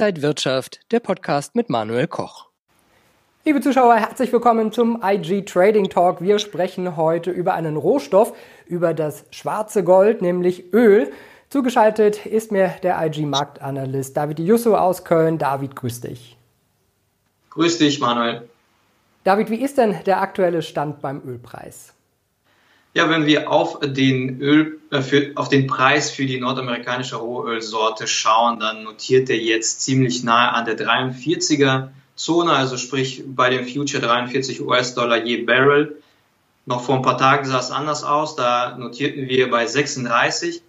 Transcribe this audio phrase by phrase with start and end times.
[0.00, 2.48] Inside Wirtschaft, der Podcast mit Manuel Koch.
[3.44, 6.22] Liebe Zuschauer, herzlich willkommen zum IG Trading Talk.
[6.22, 8.32] Wir sprechen heute über einen Rohstoff,
[8.64, 11.12] über das schwarze Gold, nämlich Öl.
[11.50, 15.36] Zugeschaltet ist mir der IG Marktanalyst David Jusso aus Köln.
[15.36, 16.38] David, grüß dich.
[17.50, 18.48] Grüß dich, Manuel.
[19.24, 21.92] David, wie ist denn der aktuelle Stand beim Ölpreis?
[22.92, 28.08] Ja, wenn wir auf den Öl, äh, für, auf den Preis für die nordamerikanische Rohölsorte
[28.08, 33.66] schauen, dann notiert er jetzt ziemlich nahe an der 43er Zone, also sprich bei dem
[33.66, 36.02] Future 43 US-Dollar je Barrel.
[36.66, 40.60] Noch vor ein paar Tagen sah es anders aus, da notierten wir bei 36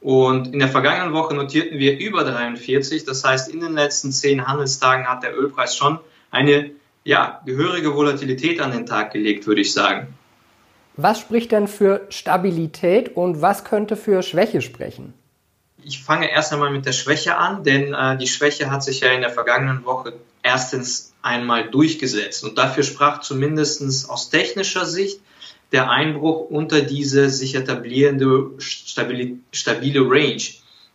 [0.00, 3.04] und in der vergangenen Woche notierten wir über 43.
[3.04, 6.00] Das heißt, in den letzten zehn Handelstagen hat der Ölpreis schon
[6.30, 6.72] eine
[7.04, 10.14] ja, gehörige Volatilität an den Tag gelegt, würde ich sagen.
[11.02, 15.14] Was spricht denn für Stabilität und was könnte für Schwäche sprechen?
[15.82, 19.08] Ich fange erst einmal mit der Schwäche an, denn äh, die Schwäche hat sich ja
[19.12, 20.12] in der vergangenen Woche
[20.42, 22.44] erstens einmal durchgesetzt.
[22.44, 25.20] Und dafür sprach zumindest aus technischer Sicht
[25.72, 30.42] der Einbruch unter diese sich etablierende stabile, stabile Range.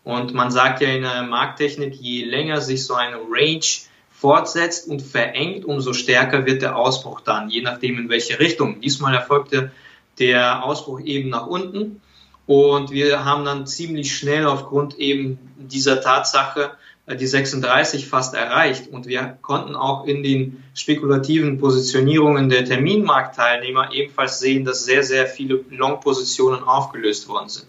[0.03, 3.66] Und man sagt ja in der Markttechnik, je länger sich so eine Range
[4.11, 8.81] fortsetzt und verengt, umso stärker wird der Ausbruch dann, je nachdem in welche Richtung.
[8.81, 9.72] Diesmal erfolgte
[10.19, 12.02] der Ausbruch eben nach unten.
[12.45, 16.71] Und wir haben dann ziemlich schnell aufgrund eben dieser Tatsache
[17.08, 18.88] äh, die 36 fast erreicht.
[18.88, 25.25] Und wir konnten auch in den spekulativen Positionierungen der Terminmarktteilnehmer ebenfalls sehen, dass sehr, sehr
[25.25, 27.67] viele Long-Positionen aufgelöst worden sind.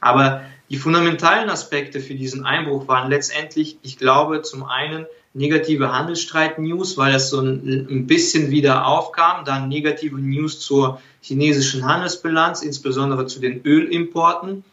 [0.00, 6.96] Aber die fundamentalen Aspekte für diesen Einbruch waren letztendlich, ich glaube, zum einen negative Handelsstreit-News,
[6.96, 13.40] weil das so ein, bisschen wieder aufkam, dann negative News zur chinesischen Handelsbilanz, insbesondere zu
[13.40, 14.64] den Ölimporten.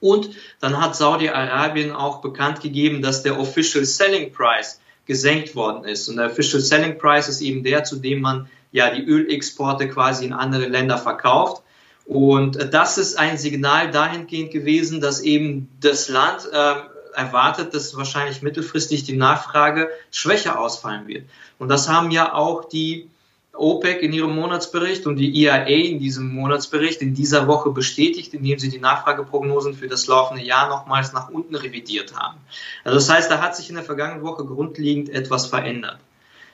[0.00, 6.08] Und dann hat Saudi-Arabien auch bekannt gegeben, dass der Official Selling Price gesenkt worden ist.
[6.08, 10.26] Und der Official Selling Price ist eben der, zu dem man ja die Ölexporte quasi
[10.26, 11.62] in andere Länder verkauft.
[12.08, 16.74] Und das ist ein Signal dahingehend gewesen, dass eben das Land äh,
[17.14, 21.24] erwartet, dass wahrscheinlich mittelfristig die Nachfrage schwächer ausfallen wird.
[21.58, 23.10] Und das haben ja auch die
[23.52, 28.58] OPEC in ihrem Monatsbericht und die IAA in diesem Monatsbericht in dieser Woche bestätigt, indem
[28.58, 32.38] sie die Nachfrageprognosen für das laufende Jahr nochmals nach unten revidiert haben.
[32.84, 35.98] Also das heißt, da hat sich in der vergangenen Woche grundlegend etwas verändert.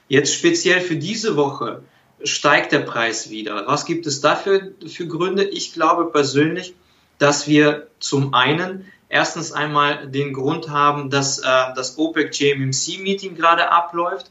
[0.08, 1.82] Jetzt speziell für diese Woche
[2.24, 3.66] steigt der Preis wieder.
[3.66, 5.44] Was gibt es dafür für Gründe?
[5.44, 6.74] Ich glaube persönlich,
[7.18, 11.42] dass wir zum einen erstens einmal den Grund haben, dass äh,
[11.76, 14.30] das OPEC JMMC Meeting gerade abläuft.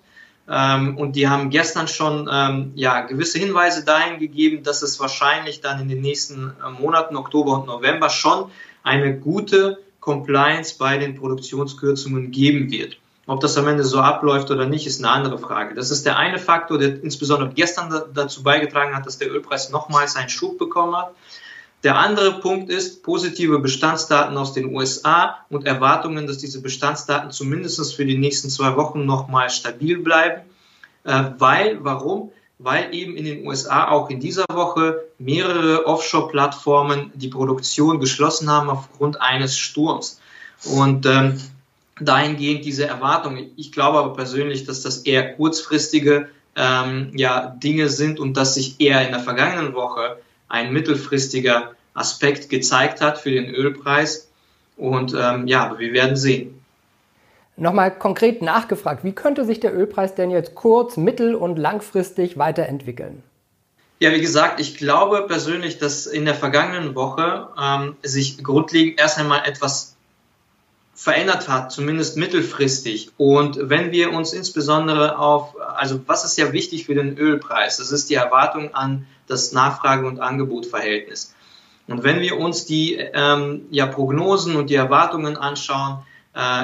[0.50, 5.62] Ähm, und die haben gestern schon ähm, ja, gewisse Hinweise dahin gegeben, dass es wahrscheinlich
[5.62, 8.52] dann in den nächsten äh, Monaten, Oktober und November, schon
[8.84, 12.98] eine gute Compliance bei den Produktionskürzungen geben wird.
[13.26, 15.76] Ob das am Ende so abläuft oder nicht, ist eine andere Frage.
[15.76, 20.18] Das ist der eine Faktor, der insbesondere gestern dazu beigetragen hat, dass der Ölpreis nochmals
[20.18, 21.14] einen Schub bekommen hat.
[21.84, 27.96] Der andere Punkt ist positive Bestandsdaten aus den USA und Erwartungen, dass diese Bestandsdaten zumindest
[27.96, 30.42] für die nächsten zwei Wochen nochmal stabil bleiben.
[31.04, 32.32] Äh, weil, warum?
[32.60, 38.70] Weil eben in den USA auch in dieser Woche mehrere Offshore-Plattformen die Produktion geschlossen haben
[38.70, 40.22] aufgrund eines Sturms.
[40.64, 41.42] Und ähm,
[42.00, 43.52] dahingehend diese Erwartungen.
[43.56, 48.80] Ich glaube aber persönlich, dass das eher kurzfristige ähm, ja, Dinge sind und dass sich
[48.80, 50.18] eher in der vergangenen Woche
[50.48, 54.30] ein mittelfristiger Aspekt gezeigt hat für den Ölpreis.
[54.78, 56.60] Und ähm, ja, wir werden sehen.
[57.56, 63.22] Nochmal konkret nachgefragt, wie könnte sich der Ölpreis denn jetzt kurz-, mittel- und langfristig weiterentwickeln?
[64.00, 69.20] Ja, wie gesagt, ich glaube persönlich, dass in der vergangenen Woche ähm, sich grundlegend erst
[69.20, 69.93] einmal etwas
[70.96, 73.12] verändert hat, zumindest mittelfristig.
[73.18, 77.78] Und wenn wir uns insbesondere auf, also was ist ja wichtig für den Ölpreis?
[77.78, 81.34] Das ist die Erwartung an das Nachfrage- und Angebotverhältnis.
[81.88, 86.00] Und wenn wir uns die ähm, ja, Prognosen und die Erwartungen anschauen,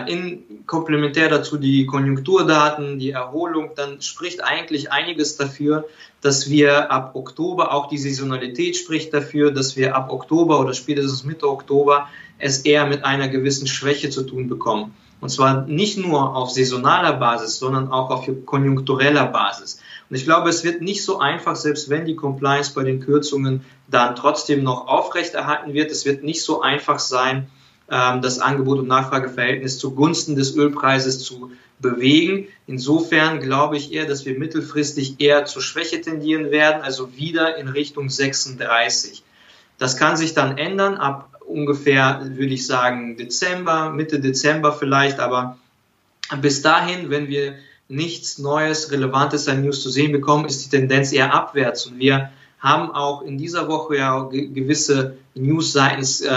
[0.08, 5.86] in komplementär dazu die Konjunkturdaten, die Erholung, dann spricht eigentlich einiges dafür,
[6.22, 11.24] dass wir ab Oktober, auch die Saisonalität spricht dafür, dass wir ab Oktober oder spätestens
[11.24, 12.08] Mitte Oktober
[12.40, 14.96] es eher mit einer gewissen Schwäche zu tun bekommen.
[15.22, 19.82] Und zwar nicht nur auf saisonaler Basis, sondern auch auf konjunktureller Basis.
[20.10, 23.66] Und ich glaube, es wird nicht so einfach, selbst wenn die Compliance bei den Kürzungen
[23.88, 25.92] dann trotzdem noch aufrechterhalten wird.
[25.92, 27.50] Es wird nicht so einfach sein,
[27.90, 32.48] das Angebot- und Nachfrageverhältnis zugunsten des Ölpreises zu bewegen.
[32.68, 37.68] Insofern glaube ich eher, dass wir mittelfristig eher zur Schwäche tendieren werden, also wieder in
[37.68, 39.24] Richtung 36.
[39.78, 45.58] Das kann sich dann ändern ab ungefähr, würde ich sagen, Dezember, Mitte Dezember vielleicht, aber
[46.42, 47.56] Bis dahin, wenn wir
[47.88, 51.88] nichts Neues, Relevantes an News zu sehen bekommen, ist die Tendenz eher abwärts.
[51.88, 56.30] Und wir haben auch in dieser Woche ja gewisse News seitens äh,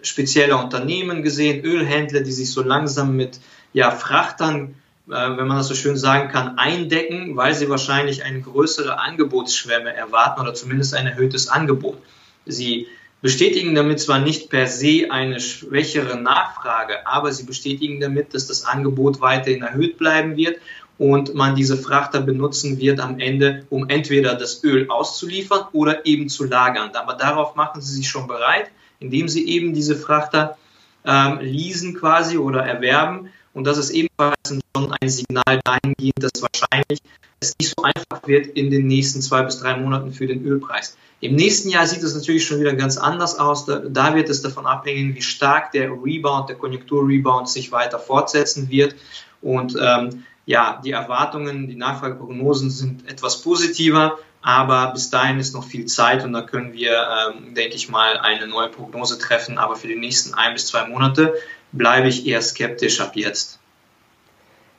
[0.00, 3.40] und, spezieller Unternehmen gesehen, Ölhändler, die sich so langsam mit
[3.72, 4.74] ja, Frachtern,
[5.08, 9.94] äh, wenn man das so schön sagen kann, eindecken, weil sie wahrscheinlich eine größere Angebotsschwemme
[9.94, 11.98] erwarten oder zumindest ein erhöhtes Angebot.
[12.46, 12.88] Sie
[13.22, 18.64] bestätigen damit zwar nicht per se eine schwächere Nachfrage, aber sie bestätigen damit, dass das
[18.64, 20.56] Angebot weiterhin erhöht bleiben wird
[20.96, 26.28] und man diese Frachter benutzen wird am Ende, um entweder das Öl auszuliefern oder eben
[26.28, 26.90] zu lagern.
[26.94, 28.70] Aber darauf machen sie sich schon bereit,
[29.00, 30.56] indem sie eben diese Frachter
[31.04, 33.30] ähm, leasen quasi oder erwerben.
[33.52, 37.00] Und das ist ebenfalls schon ein Signal dahingehend, dass wahrscheinlich
[37.40, 40.96] es nicht so einfach wird in den nächsten zwei bis drei Monaten für den Ölpreis.
[41.20, 43.66] Im nächsten Jahr sieht es natürlich schon wieder ganz anders aus.
[43.66, 48.70] Da, da wird es davon abhängen, wie stark der Rebound, der Konjunkturrebound sich weiter fortsetzen
[48.70, 48.94] wird.
[49.42, 55.64] Und ähm, ja, die Erwartungen, die Nachfrageprognosen sind etwas positiver, aber bis dahin ist noch
[55.64, 59.58] viel Zeit und da können wir, ähm, denke ich mal, eine neue Prognose treffen.
[59.58, 61.34] Aber für die nächsten ein bis zwei Monate
[61.72, 63.58] bleibe ich eher skeptisch ab jetzt.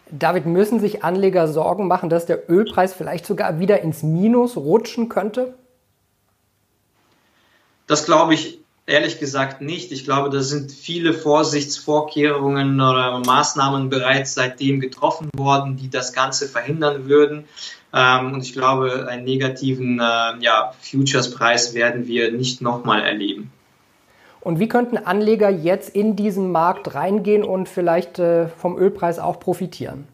[0.09, 5.07] David, müssen sich Anleger Sorgen machen, dass der Ölpreis vielleicht sogar wieder ins Minus rutschen
[5.07, 5.53] könnte?
[7.87, 9.91] Das glaube ich ehrlich gesagt nicht.
[9.91, 16.47] Ich glaube, da sind viele Vorsichtsvorkehrungen oder Maßnahmen bereits seitdem getroffen worden, die das Ganze
[16.47, 17.45] verhindern würden.
[17.93, 20.03] Ähm, und ich glaube, einen negativen äh,
[20.39, 23.51] ja, Futures-Preis werden wir nicht nochmal erleben.
[24.39, 29.39] Und wie könnten Anleger jetzt in diesen Markt reingehen und vielleicht äh, vom Ölpreis auch
[29.39, 30.07] profitieren?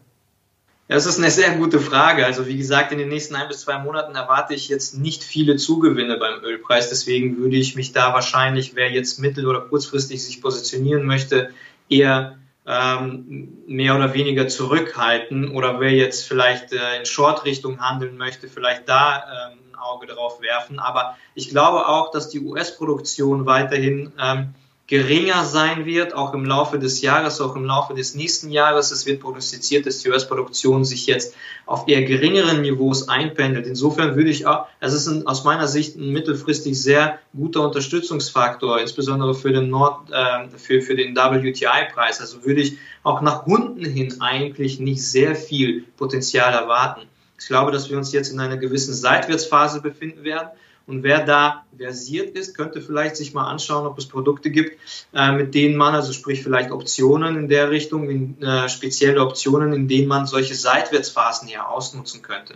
[0.88, 2.24] Das ist eine sehr gute Frage.
[2.24, 5.56] Also wie gesagt, in den nächsten ein bis zwei Monaten erwarte ich jetzt nicht viele
[5.56, 6.88] Zugewinne beim Ölpreis.
[6.88, 11.50] Deswegen würde ich mich da wahrscheinlich, wer jetzt mittel- oder kurzfristig sich positionieren möchte,
[11.90, 12.37] eher
[12.68, 15.50] ähm, mehr oder weniger zurückhalten.
[15.50, 20.42] Oder wer jetzt vielleicht äh, in Short-Richtung handeln möchte, vielleicht da ähm, ein Auge drauf
[20.42, 20.78] werfen.
[20.78, 24.54] Aber ich glaube auch, dass die US-Produktion weiterhin ähm,
[24.88, 28.90] geringer sein wird, auch im Laufe des Jahres, auch im Laufe des nächsten Jahres.
[28.90, 31.34] Es wird prognostiziert, dass die US-Produktion sich jetzt
[31.66, 33.66] auf eher geringeren Niveaus einpendelt.
[33.66, 38.80] Insofern würde ich auch, es ist ein, aus meiner Sicht ein mittelfristig sehr guter Unterstützungsfaktor,
[38.80, 42.22] insbesondere für den Nord, äh, für, für den WTI-Preis.
[42.22, 47.02] Also würde ich auch nach unten hin eigentlich nicht sehr viel Potenzial erwarten.
[47.38, 50.48] Ich glaube, dass wir uns jetzt in einer gewissen Seitwärtsphase befinden werden
[50.88, 54.78] und wer da versiert ist, könnte vielleicht sich mal anschauen, ob es Produkte gibt,
[55.12, 59.74] äh, mit denen man, also sprich vielleicht Optionen in der Richtung, in, äh, spezielle Optionen,
[59.74, 62.54] in denen man solche Seitwärtsphasen hier ausnutzen könnte.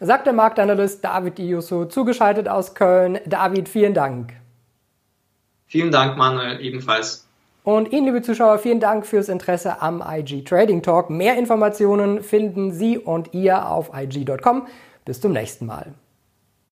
[0.00, 3.20] Sagt der Marktanalyst David Iuso, zugeschaltet aus Köln.
[3.24, 4.32] David, vielen Dank.
[5.68, 7.24] Vielen Dank, Manuel, ebenfalls.
[7.62, 11.08] Und Ihnen, liebe Zuschauer, vielen Dank fürs Interesse am IG Trading Talk.
[11.08, 14.66] Mehr Informationen finden Sie und ihr auf IG.com.
[15.04, 15.94] Bis zum nächsten Mal.